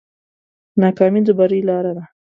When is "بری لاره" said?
1.37-1.91